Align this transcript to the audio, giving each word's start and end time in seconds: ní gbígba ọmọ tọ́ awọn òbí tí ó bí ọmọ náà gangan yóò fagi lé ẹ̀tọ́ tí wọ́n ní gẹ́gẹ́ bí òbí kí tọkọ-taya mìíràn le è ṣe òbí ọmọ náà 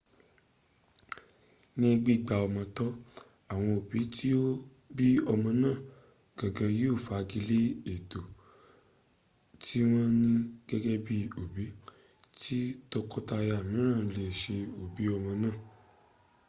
ní 1.79 1.89
gbígba 2.01 2.35
ọmọ 2.45 2.61
tọ́ 2.77 2.89
awọn 3.51 3.71
òbí 3.79 3.99
tí 4.15 4.27
ó 4.45 4.45
bí 4.95 5.07
ọmọ 5.33 5.49
náà 5.61 5.77
gangan 6.37 6.71
yóò 6.79 6.97
fagi 7.05 7.39
lé 7.49 7.59
ẹ̀tọ́ 7.93 8.23
tí 9.63 9.77
wọ́n 9.89 10.09
ní 10.21 10.31
gẹ́gẹ́ 10.67 11.01
bí 11.05 11.17
òbí 11.41 11.65
kí 12.39 12.57
tọkọ-taya 12.91 13.57
mìíràn 13.71 14.05
le 14.15 14.23
è 14.31 14.35
ṣe 14.41 14.55
òbí 14.83 15.03
ọmọ 15.15 15.31
náà 15.43 15.55